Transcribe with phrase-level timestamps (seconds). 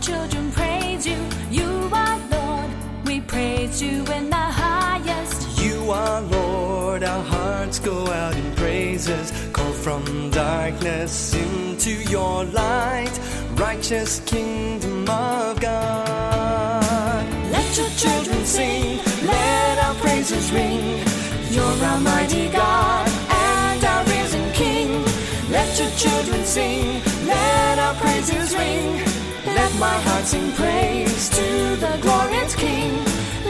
[0.00, 1.18] Children praise you.
[1.50, 2.70] You are Lord,
[3.04, 5.60] we praise you in the highest.
[5.62, 13.18] You are Lord, our hearts go out in praises, call from darkness into your light,
[13.54, 17.24] righteous kingdom of God.
[17.50, 21.02] Let your children sing, let our praises ring.
[21.50, 25.04] You're our mighty God and our risen King.
[25.50, 29.17] Let your children sing, let our praises ring.
[29.54, 32.92] Let my heart sing praise to the glorious King.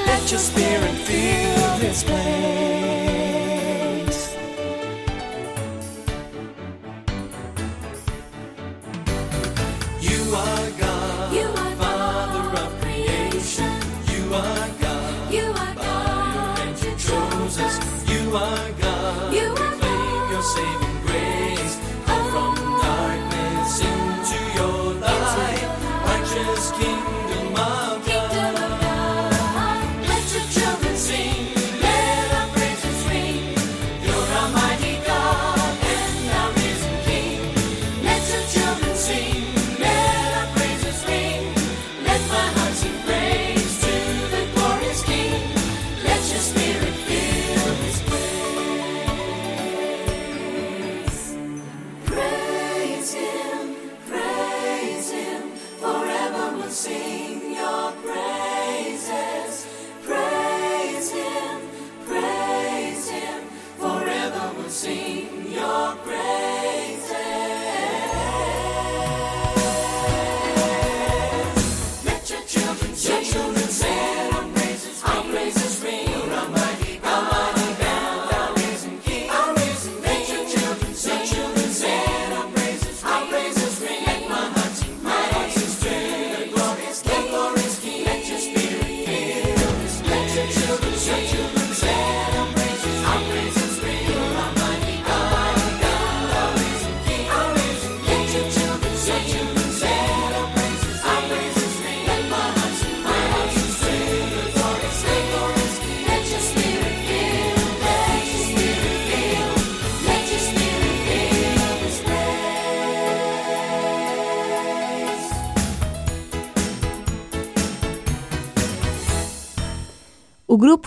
[0.06, 2.18] Let your spirit fill this place.
[10.00, 13.72] You are God, You are Father God, of creation.
[14.12, 17.76] You are God, You are God, and you chose us.
[18.10, 18.87] You are God,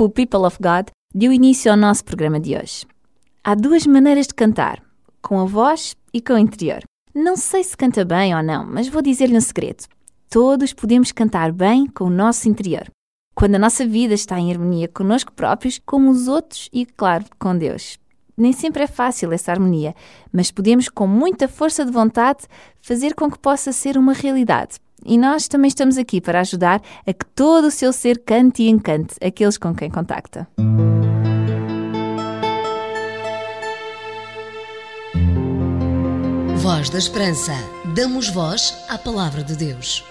[0.01, 2.87] grupo People of God deu início ao nosso programa de hoje.
[3.43, 4.81] Há duas maneiras de cantar,
[5.21, 6.81] com a voz e com o interior.
[7.13, 9.83] Não sei se canta bem ou não, mas vou dizer-lhe um segredo.
[10.27, 12.89] Todos podemos cantar bem com o nosso interior.
[13.35, 17.55] Quando a nossa vida está em harmonia connosco próprios, com os outros e, claro, com
[17.55, 17.99] Deus.
[18.35, 19.93] Nem sempre é fácil essa harmonia,
[20.33, 22.47] mas podemos, com muita força de vontade,
[22.81, 24.79] fazer com que possa ser uma realidade.
[25.05, 28.69] E nós também estamos aqui para ajudar a que todo o seu ser cante e
[28.69, 30.47] encante aqueles com quem contacta.
[36.57, 37.53] Voz da Esperança.
[37.95, 40.03] Damos voz à palavra de Deus.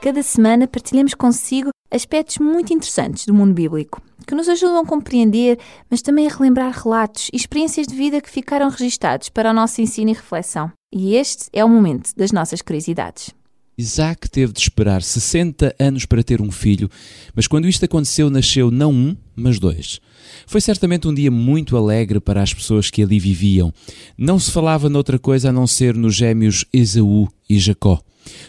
[0.00, 5.58] Cada semana partilhamos consigo aspectos muito interessantes do mundo bíblico, que nos ajudam a compreender,
[5.90, 9.80] mas também a relembrar relatos e experiências de vida que ficaram registados para o nosso
[9.80, 10.70] ensino e reflexão.
[10.98, 13.30] E este é o momento das nossas curiosidades.
[13.76, 16.90] Isaac teve de esperar 60 anos para ter um filho,
[17.34, 20.00] mas quando isto aconteceu, nasceu não um, mas dois.
[20.46, 23.70] Foi certamente um dia muito alegre para as pessoas que ali viviam.
[24.16, 28.00] Não se falava noutra coisa a não ser nos gêmeos Esaú e Jacó.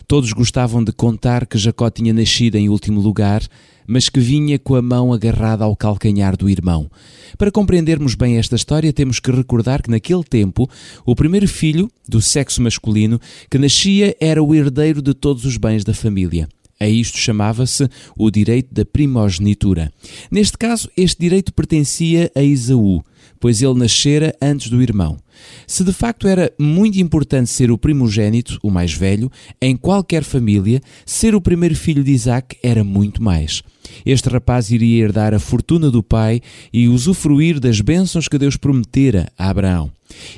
[0.08, 3.42] Todos gostavam de contar que Jacó tinha nascido em último lugar,
[3.88, 6.92] mas que vinha com a mão agarrada ao calcanhar do irmão.
[7.38, 10.70] Para compreendermos bem esta história, temos que recordar que naquele tempo,
[11.06, 13.20] o primeiro filho, do sexo masculino,
[13.50, 16.50] que nascia era o herdeiro de todos os bens da família.
[16.80, 17.88] A isto chamava-se
[18.18, 19.92] o direito da primogenitura.
[20.30, 23.04] Neste caso, este direito pertencia a Esaú,
[23.40, 25.18] pois ele nascera antes do irmão.
[25.66, 29.32] Se de facto era muito importante ser o primogênito, o mais velho,
[29.62, 33.64] em qualquer família, ser o primeiro filho de Isaac era muito mais.
[34.06, 36.42] Este rapaz iria herdar a fortuna do pai
[36.74, 39.92] e usufruir das bênçãos que Deus prometera a Abraão.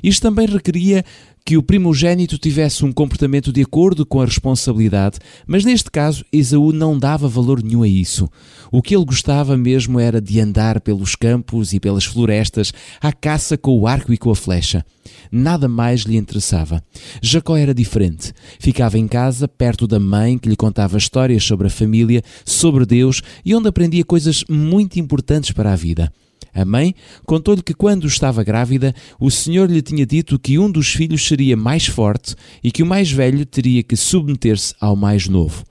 [0.03, 1.03] Isto também requeria
[1.50, 5.18] que o primogênito tivesse um comportamento de acordo com a responsabilidade,
[5.48, 8.30] mas neste caso Esaú não dava valor nenhum a isso.
[8.72, 13.57] O que ele gostava mesmo era de andar pelos campos e pelas florestas à caça
[13.57, 14.86] com o arco e com a flecha.
[15.31, 16.84] Nada mais lhe interessava.
[17.19, 18.31] Jacó era diferente.
[18.60, 23.24] Ficava em casa, perto da mãe, que lhe contava histórias sobre a família, sobre Deus
[23.44, 26.13] e onde aprendia coisas muito importantes para a vida.
[26.54, 30.90] A mãe contou-lhe que quando estava grávida, o Senhor lhe tinha dito que um dos
[30.90, 35.63] filhos seria mais forte e que o mais velho teria que submeter-se ao mais novo.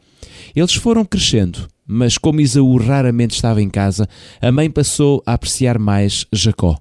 [0.55, 4.09] Eles foram crescendo, mas como Isaú raramente estava em casa,
[4.41, 6.77] a mãe passou a apreciar mais Jacó.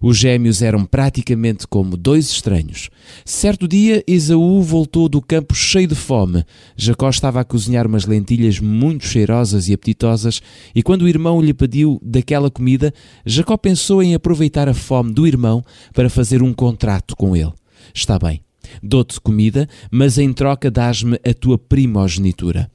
[0.00, 2.90] Os gêmeos eram praticamente como dois estranhos.
[3.24, 6.44] Certo dia, Esaú voltou do campo cheio de fome.
[6.76, 10.42] Jacó estava a cozinhar umas lentilhas muito cheirosas e apetitosas,
[10.74, 12.92] e quando o irmão lhe pediu daquela comida,
[13.24, 17.52] Jacó pensou em aproveitar a fome do irmão para fazer um contrato com ele.
[17.94, 18.42] Está bem.
[18.82, 22.70] Dou-te comida, mas em troca dás-me a tua primogenitura.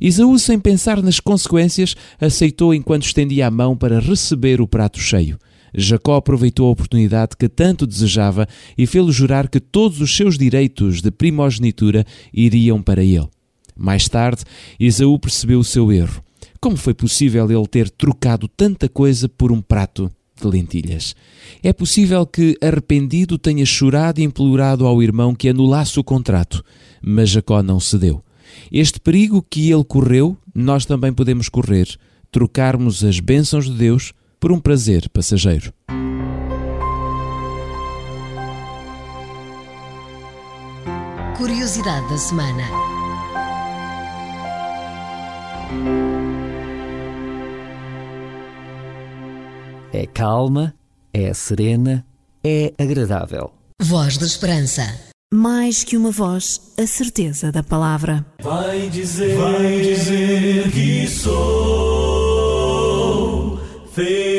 [0.00, 5.38] Esaú, sem pensar nas consequências, aceitou enquanto estendia a mão para receber o prato cheio.
[5.74, 8.46] Jacó aproveitou a oportunidade que tanto desejava
[8.76, 13.28] e fê-lo jurar que todos os seus direitos de primogenitura iriam para ele.
[13.76, 14.44] Mais tarde,
[14.78, 16.22] Esaú percebeu o seu erro.
[16.60, 20.10] Como foi possível ele ter trocado tanta coisa por um prato
[20.40, 21.16] de lentilhas?
[21.62, 26.64] É possível que, arrependido, tenha chorado e implorado ao irmão que anulasse o contrato,
[27.00, 28.22] mas Jacó não cedeu.
[28.70, 31.88] Este perigo que ele correu, nós também podemos correr,
[32.30, 35.72] trocarmos as bênçãos de Deus por um prazer passageiro.
[41.36, 42.64] Curiosidade da semana.
[49.92, 50.74] É calma,
[51.14, 52.04] é serena,
[52.42, 53.52] é agradável.
[53.80, 54.82] Voz da Esperança.
[55.32, 58.26] Mais que uma voz, a certeza da palavra.
[58.42, 62.02] Vai dizer, vai dizer que sou
[63.92, 64.31] feliz,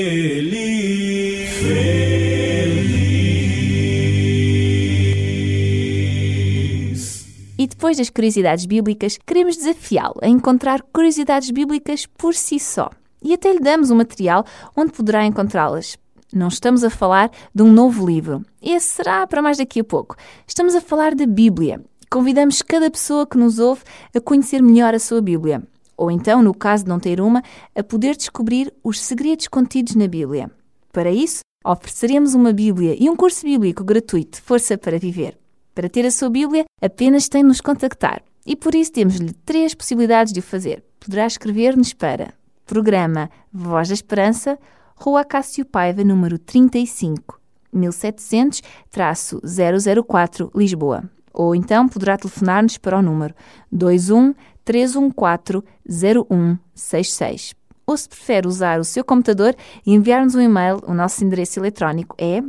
[7.83, 12.89] depois das curiosidades bíblicas, queremos desafiá-lo a encontrar curiosidades bíblicas por si só.
[13.21, 15.97] E até lhe damos um material onde poderá encontrá-las.
[16.33, 18.41] Não estamos a falar de um novo livro.
[18.61, 20.15] Esse será para mais daqui a pouco.
[20.47, 21.83] Estamos a falar da Bíblia.
[22.09, 23.81] Convidamos cada pessoa que nos ouve
[24.15, 25.61] a conhecer melhor a sua Bíblia.
[25.97, 27.43] Ou então, no caso de não ter uma,
[27.75, 30.49] a poder descobrir os segredos contidos na Bíblia.
[30.93, 35.42] Para isso, ofereceremos uma Bíblia e um curso bíblico gratuito, Força para Viver.
[35.73, 38.21] Para ter a sua Bíblia, apenas tem de nos contactar.
[38.45, 40.83] E por isso temos-lhe três possibilidades de o fazer.
[40.99, 42.35] Poderá escrever-nos para
[42.65, 44.59] Programa Voz da Esperança,
[44.95, 47.39] Rua Cássio Paiva, número 35,
[47.73, 51.09] 1700-004, Lisboa.
[51.33, 53.33] Ou então poderá telefonar-nos para o número
[53.71, 57.55] 21 314 0166.
[57.87, 62.15] Ou se prefere usar o seu computador e enviar-nos um e-mail, o nosso endereço eletrónico
[62.19, 62.43] é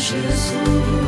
[0.02, 1.01] Jesus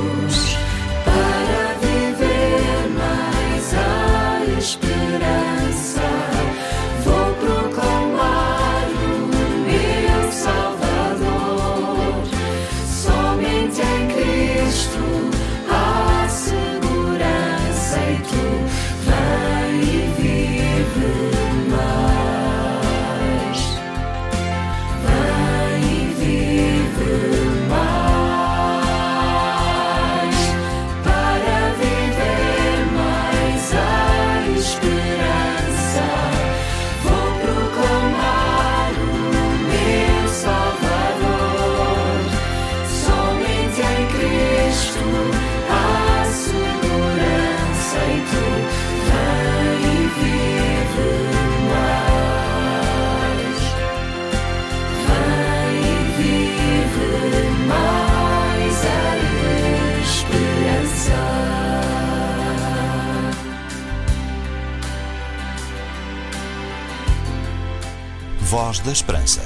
[68.53, 69.41] Voz da Esperança.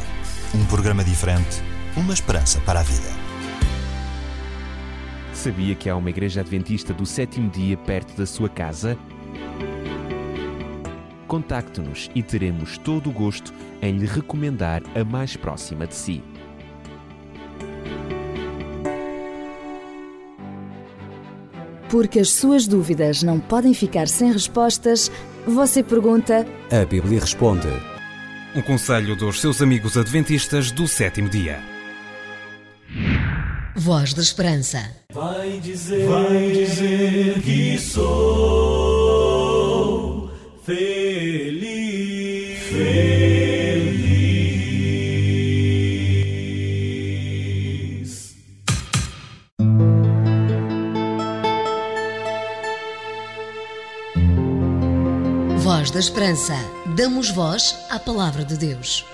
[0.54, 1.64] Um programa diferente,
[1.96, 3.08] uma esperança para a vida.
[5.34, 8.98] Sabia que há uma igreja adventista do sétimo dia perto da sua casa?
[11.26, 16.22] Contacte-nos e teremos todo o gosto em lhe recomendar a mais próxima de si.
[21.90, 25.10] Porque as suas dúvidas não podem ficar sem respostas,
[25.46, 27.70] você pergunta A Bíblia responde.
[28.58, 31.60] Um conselho dos seus amigos adventistas do sétimo dia.
[33.76, 34.80] Voz da Esperança.
[35.14, 38.02] Vai dizer, vai dizer que sou
[40.66, 43.98] feliz, feliz.
[55.64, 56.77] Voz da Esperança.
[56.98, 59.06] Damos voz à palavra de Deus.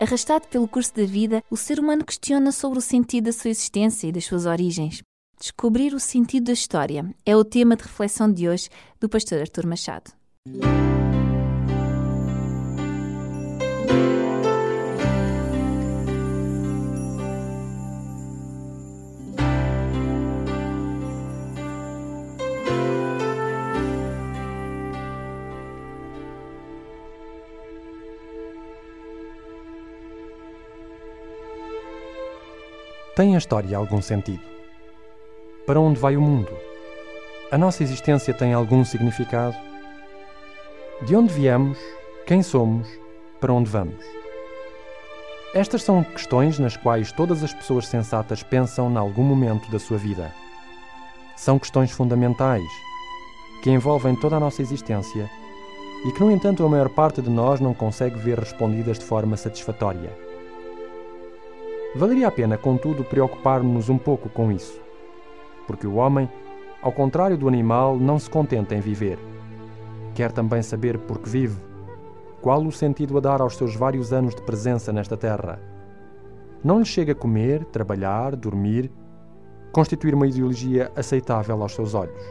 [0.00, 4.08] Arrastado pelo curso da vida, o ser humano questiona sobre o sentido da sua existência
[4.08, 5.00] e das suas origens.
[5.38, 8.68] Descobrir o sentido da história é o tema de reflexão de hoje
[8.98, 10.10] do pastor Artur Machado.
[33.22, 34.42] Tem a história algum sentido?
[35.64, 36.50] Para onde vai o mundo?
[37.52, 39.54] A nossa existência tem algum significado?
[41.02, 41.78] De onde viemos?
[42.26, 42.88] Quem somos?
[43.40, 44.04] Para onde vamos?
[45.54, 49.98] Estas são questões nas quais todas as pessoas sensatas pensam em algum momento da sua
[49.98, 50.34] vida.
[51.36, 52.68] São questões fundamentais
[53.62, 55.30] que envolvem toda a nossa existência
[56.04, 59.36] e que, no entanto, a maior parte de nós não consegue ver respondidas de forma
[59.36, 60.31] satisfatória.
[61.94, 64.80] Valeria a pena, contudo, preocupar-nos um pouco com isso.
[65.66, 66.26] Porque o homem,
[66.80, 69.18] ao contrário do animal, não se contenta em viver.
[70.14, 71.60] Quer também saber por que vive,
[72.40, 75.60] qual o sentido a dar aos seus vários anos de presença nesta terra.
[76.64, 78.90] Não lhe chega a comer, trabalhar, dormir,
[79.70, 82.22] constituir uma ideologia aceitável aos seus olhos.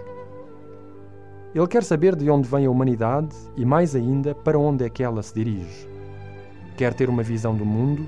[1.54, 5.04] Ele quer saber de onde vem a humanidade e, mais ainda, para onde é que
[5.04, 5.88] ela se dirige.
[6.76, 8.08] Quer ter uma visão do mundo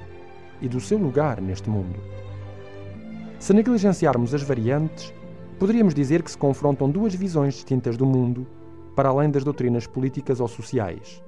[0.61, 1.99] e do seu lugar neste mundo.
[3.39, 5.13] Se negligenciarmos as variantes,
[5.63, 8.45] Poderíamos dizer que se confrontam duas visões distintas do mundo,
[8.95, 11.23] para além das doutrinas políticas ou sociais: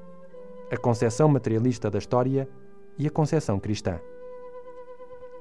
[0.69, 2.45] a concepção materialista da história
[2.97, 3.97] e a concepção cristã.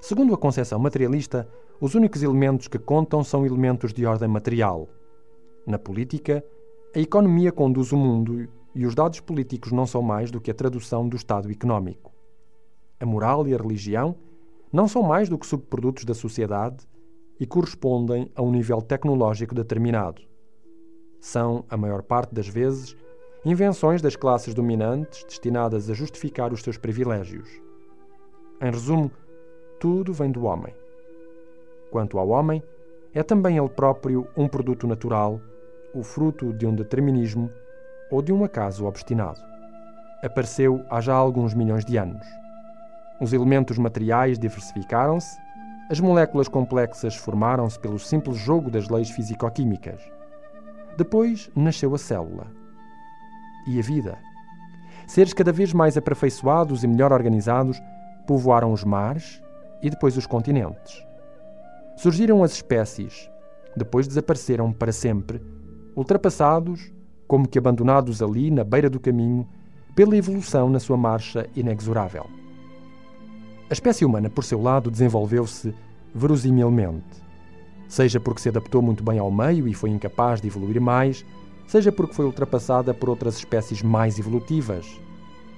[0.01, 1.49] Segundo a concepção materialista,
[1.81, 4.89] os únicos elementos que contam são elementos de ordem material.
[5.67, 6.45] Na política,
[6.95, 10.55] a economia conduz o mundo e os dados políticos não são mais do que a
[10.55, 12.14] tradução do estado económico.
[13.01, 14.17] A moral e a religião
[14.73, 16.87] não são mais do que subprodutos da sociedade
[17.39, 20.23] e correspondem a um nível tecnológico determinado.
[21.21, 22.97] São, a maior parte das vezes,
[23.45, 27.49] invenções das classes dominantes destinadas a justificar os seus privilégios.
[28.61, 29.11] Em resumo,
[29.79, 30.75] tudo vem do homem.
[31.91, 32.63] Quanto ao homem,
[33.13, 35.41] é também ele próprio um produto natural,
[35.95, 37.51] o fruto de um determinismo
[38.11, 39.41] ou de um acaso obstinado.
[40.23, 42.27] Apareceu há já alguns milhões de anos.
[43.21, 45.39] Os elementos materiais diversificaram-se,
[45.91, 50.01] as moléculas complexas formaram-se pelo simples jogo das leis físico-químicas.
[50.97, 52.47] Depois nasceu a célula.
[53.67, 54.19] E a vida.
[55.07, 57.81] Seres cada vez mais aperfeiçoados e melhor organizados
[58.27, 59.43] povoaram os mares
[59.83, 61.05] e depois os continentes.
[61.97, 63.31] Surgiram as espécies,
[63.77, 65.41] depois desapareceram para sempre,
[65.95, 66.93] ultrapassados,
[67.29, 69.47] como que abandonados ali na beira do caminho,
[69.95, 72.27] pela evolução na sua marcha inexorável.
[73.71, 75.75] A espécie humana, por seu lado, desenvolveu-se
[76.15, 77.25] verosimilmente.
[77.89, 81.25] Seja porque se adaptou muito bem ao meio e foi incapaz de evoluir mais,
[81.67, 84.87] seja porque foi ultrapassada por outras espécies mais evolutivas,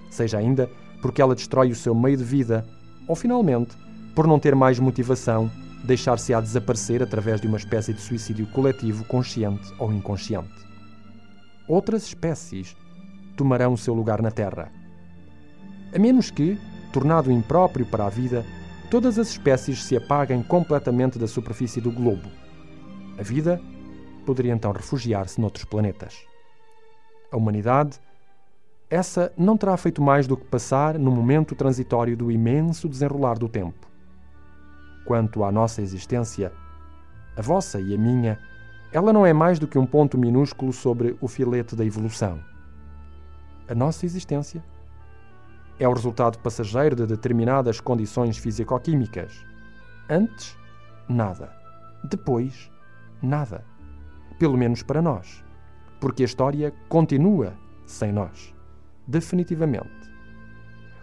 [0.09, 0.71] seja ainda
[1.03, 2.67] porque ela destrói o seu meio de vida,
[3.09, 3.77] ou finalmente,
[4.15, 5.51] por não ter mais motivação,
[5.85, 10.55] deixar-se a desaparecer através de uma espécie de suicídio coletivo consciente ou inconsciente.
[11.69, 12.77] Outras espécies
[13.37, 14.71] tomarão o seu lugar na Terra.
[15.95, 16.59] A menos que,
[16.97, 18.43] tornado impróprio para a vida,
[18.91, 22.27] todas as espécies se apaguem completamente da superfície do globo.
[23.19, 23.61] A vida
[24.25, 26.27] poderia então refugiar-se noutros planetas.
[27.31, 28.01] A humanidade,
[28.89, 33.47] essa não terá feito mais do que passar no momento transitório do imenso desenrolar do
[33.47, 33.87] tempo.
[35.05, 36.51] Quanto à nossa existência,
[37.37, 38.39] a vossa e a minha,
[38.91, 42.41] ela não é mais do que um ponto minúsculo sobre o filete da evolução.
[43.69, 44.65] A nossa existência
[45.79, 49.45] é o resultado passageiro de determinadas condições físico-químicas.
[50.09, 50.57] Antes,
[51.09, 51.53] nada.
[52.05, 52.71] Depois,
[53.23, 53.65] nada.
[54.39, 55.45] Pelo menos para nós.
[56.01, 58.55] Porque a história continua sem nós.
[59.07, 59.91] Definitivamente.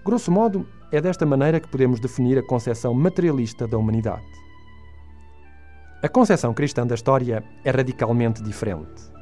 [0.04, 4.26] Grosso modo, é desta maneira que podemos definir a concepção materialista da humanidade.
[6.04, 9.14] A concepção cristã da história é radicalmente diferente.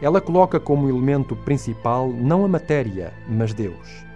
[0.00, 4.11] Ela coloca como elemento principal não a matéria, mas Deus.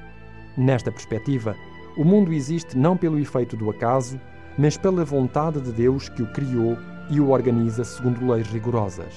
[0.57, 1.55] Nesta perspectiva,
[1.97, 4.21] o mundo existe não pelo efeito do acaso,
[4.57, 6.79] mas pela vontade de Deus que o criou
[7.11, 9.15] e o organiza segundo leis rigorosas.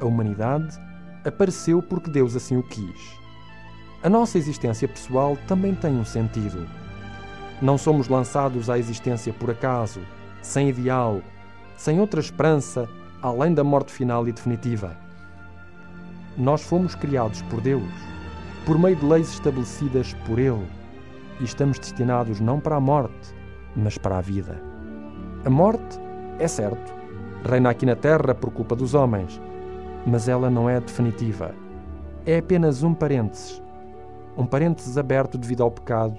[0.00, 0.78] A humanidade
[1.24, 3.18] apareceu porque Deus assim o quis.
[4.02, 6.66] A nossa existência pessoal também tem um sentido.
[7.60, 10.00] Não somos lançados à existência por acaso,
[10.42, 11.20] sem ideal,
[11.76, 12.88] sem outra esperança
[13.22, 14.96] além da morte final e definitiva.
[16.36, 17.90] Nós fomos criados por Deus,
[18.66, 20.66] por meio de leis estabelecidas por Ele,
[21.38, 23.32] e estamos destinados não para a morte,
[23.76, 24.60] mas para a vida.
[25.44, 26.00] A morte,
[26.40, 26.92] é certo,
[27.48, 29.40] reina aqui na Terra por culpa dos homens,
[30.04, 31.54] mas ela não é definitiva.
[32.26, 33.62] É apenas um parênteses,
[34.36, 36.18] um parênteses aberto devido ao pecado,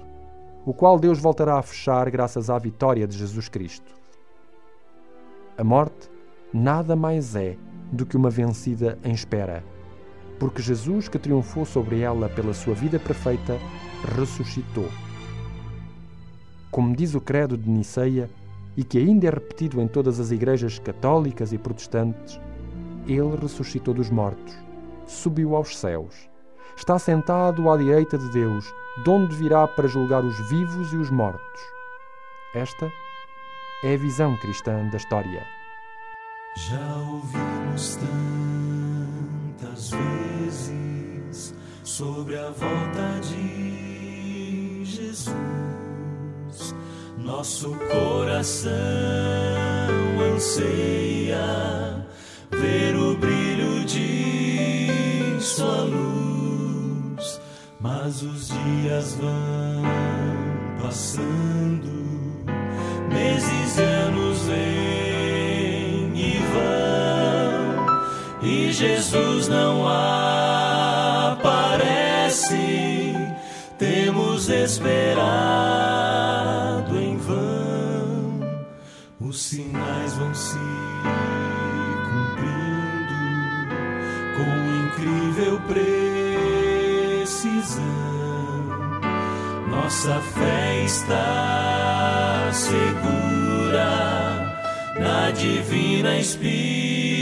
[0.64, 3.92] o qual Deus voltará a fechar graças à vitória de Jesus Cristo.
[5.58, 6.10] A morte
[6.50, 7.58] nada mais é
[7.92, 9.62] do que uma vencida em espera,
[10.38, 13.58] porque Jesus, que triunfou sobre ela pela sua vida perfeita,
[14.16, 14.88] ressuscitou.
[16.70, 18.30] Como diz o Credo de Niceia,
[18.76, 22.40] e que ainda é repetido em todas as igrejas católicas e protestantes,
[23.08, 24.56] ele ressuscitou dos mortos,
[25.04, 26.14] subiu aos céus,
[26.76, 28.64] está sentado à direita de Deus,
[29.02, 31.60] de onde virá para julgar os vivos e os mortos.
[32.54, 32.88] Esta
[33.82, 35.44] é a visão cristã da história.
[36.56, 37.96] Já ouvimos
[39.78, 45.32] tantas vezes sobre a volta de Jesus.
[47.16, 48.70] Nosso coração
[50.34, 52.06] anseia
[52.50, 57.40] ver o brilho de Sua luz,
[57.80, 59.82] mas os dias vão
[60.82, 62.07] passando,
[68.78, 69.88] Jesus não
[71.28, 72.54] aparece,
[73.76, 75.18] temos esperado
[76.96, 78.40] em vão,
[79.18, 80.54] os sinais vão se
[82.06, 83.14] cumprindo
[84.36, 84.46] com
[84.86, 85.60] incrível
[87.26, 87.82] precisão.
[89.68, 93.90] Nossa fé está segura
[95.00, 97.17] na divina Espírito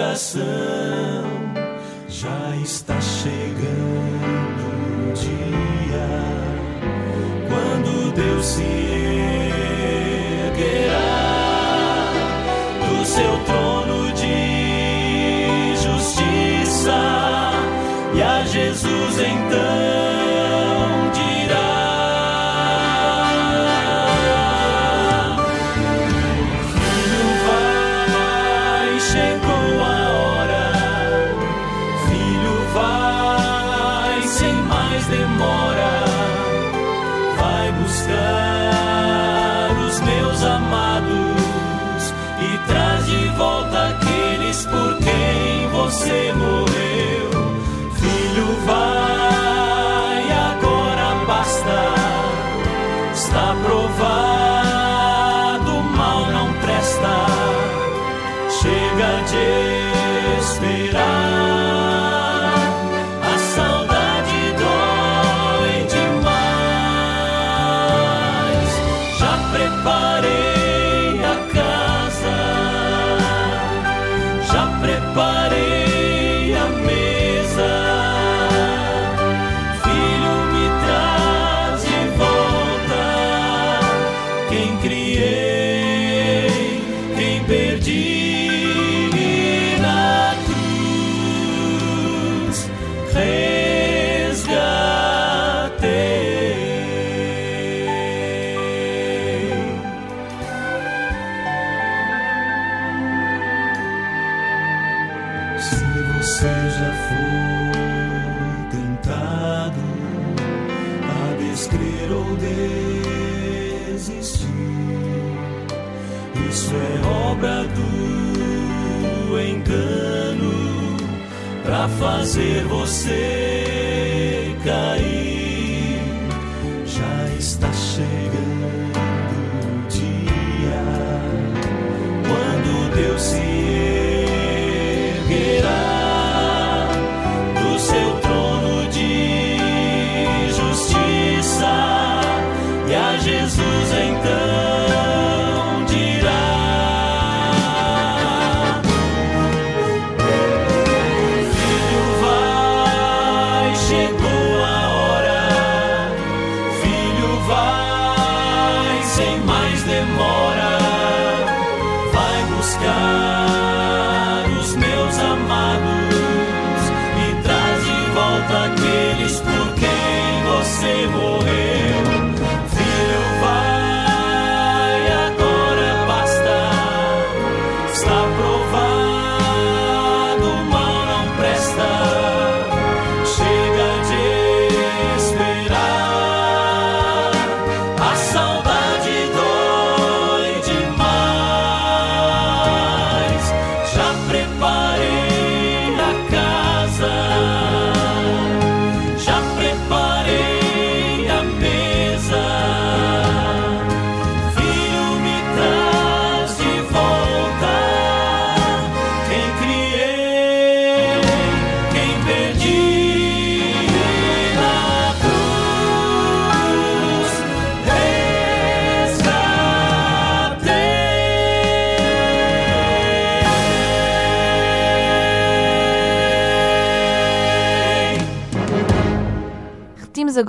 [0.00, 0.44] inspiração.
[2.08, 4.09] Já está chegando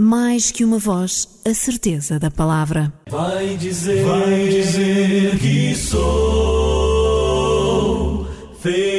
[0.00, 2.92] Mais que uma voz, a certeza da palavra.
[3.10, 5.98] Vai dizer, vai dizer que sou
[8.60, 8.97] feliz.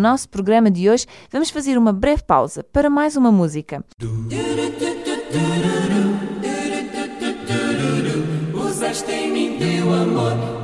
[0.00, 3.84] Nosso programa de hoje, vamos fazer uma breve pausa para mais uma música.
[8.54, 10.60] Usaste em mim teu amor.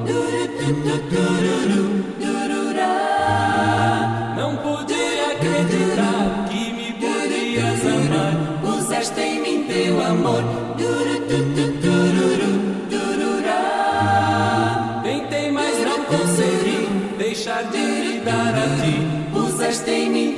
[19.69, 20.36] Usaste em mim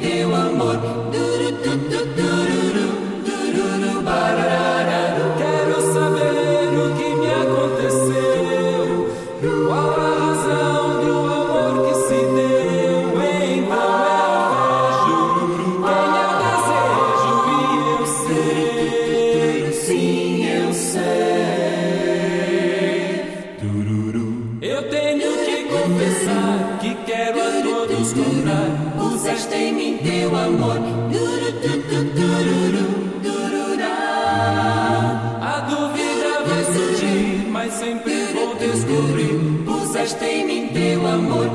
[40.09, 41.51] Usaste em teu amor.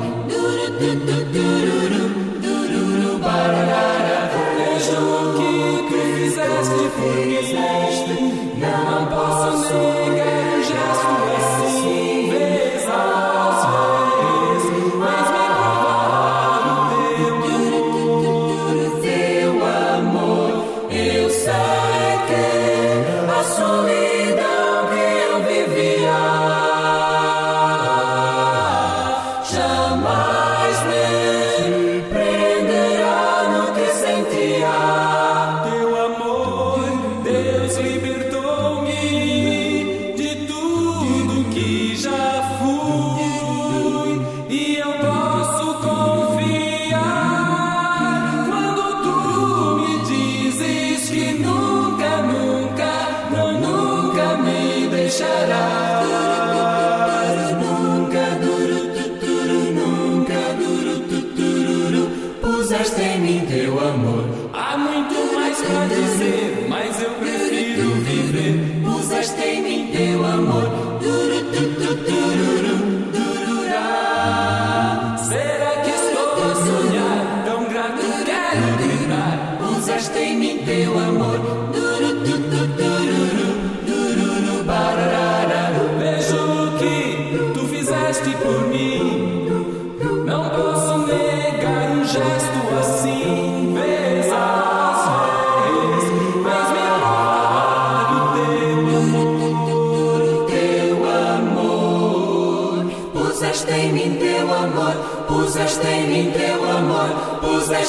[1.32, 1.83] Vejo
[55.18, 55.73] shout out.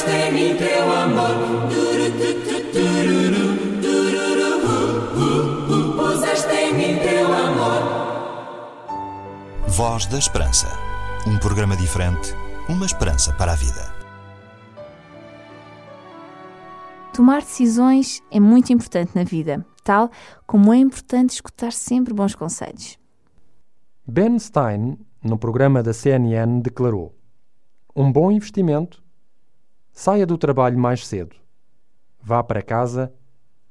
[0.06, 1.36] Puseste em mim teu amor.
[1.70, 3.46] Duru, tu, tu, tururu,
[3.82, 4.78] dururu, hu,
[5.16, 5.30] hu,
[5.70, 5.98] hu.
[5.98, 7.82] Puseste em mim teu amor.
[9.68, 10.68] Voz da Esperança.
[11.28, 12.36] Um programa diferente,
[12.70, 13.94] uma esperança para a vida.
[17.14, 20.12] Tomar decisões é muito importante na vida, tal
[20.46, 23.00] como é importante escutar sempre bons conselhos.
[24.06, 27.16] Ben Stein, no programa da CNN, declarou:
[27.96, 29.05] Um bom investimento.
[29.98, 31.38] Saia do trabalho mais cedo.
[32.22, 33.14] Vá para casa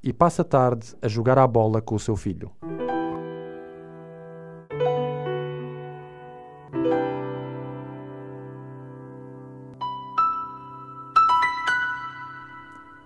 [0.02, 2.50] e passe a tarde a jogar à bola com o seu filho.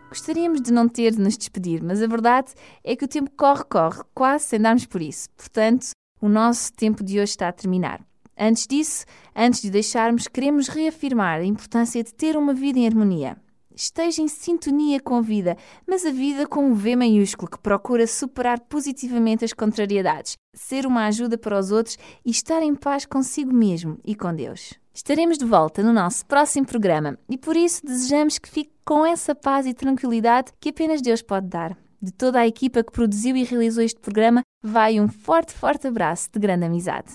[0.09, 2.55] Gostaríamos de não ter de nos despedir, mas a verdade
[2.85, 5.29] é que o tempo corre, corre, quase sem darmos por isso.
[5.37, 5.89] Portanto,
[6.21, 8.08] o nosso tempo de hoje está a terminar.
[8.39, 13.37] Antes disso, antes de deixarmos, queremos reafirmar a importância de ter uma vida em harmonia.
[13.75, 18.07] Esteja em sintonia com a vida, mas a vida com um V maiúsculo que procura
[18.07, 23.53] superar positivamente as contrariedades, ser uma ajuda para os outros e estar em paz consigo
[23.53, 24.75] mesmo e com Deus.
[24.95, 29.35] Estaremos de volta no nosso próximo programa e por isso desejamos que fique com essa
[29.35, 31.77] paz e tranquilidade que apenas Deus pode dar.
[32.01, 36.29] De toda a equipa que produziu e realizou este programa, vai um forte, forte abraço
[36.33, 37.15] de grande amizade.